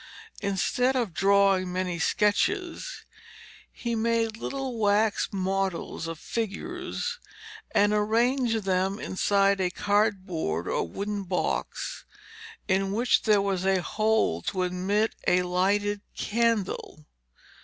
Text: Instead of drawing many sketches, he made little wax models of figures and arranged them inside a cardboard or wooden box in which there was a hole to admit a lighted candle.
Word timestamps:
Instead 0.41 0.95
of 0.95 1.13
drawing 1.13 1.71
many 1.71 1.99
sketches, 1.99 3.05
he 3.71 3.93
made 3.93 4.35
little 4.35 4.79
wax 4.79 5.29
models 5.31 6.07
of 6.07 6.17
figures 6.17 7.19
and 7.69 7.93
arranged 7.93 8.63
them 8.63 8.97
inside 8.97 9.61
a 9.61 9.69
cardboard 9.69 10.67
or 10.67 10.87
wooden 10.89 11.21
box 11.23 12.03
in 12.67 12.91
which 12.91 13.21
there 13.21 13.43
was 13.43 13.63
a 13.63 13.83
hole 13.83 14.41
to 14.41 14.63
admit 14.63 15.13
a 15.27 15.43
lighted 15.43 16.01
candle. 16.17 17.05